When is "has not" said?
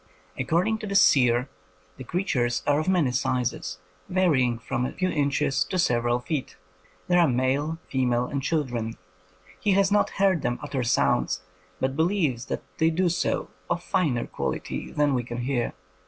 9.73-10.09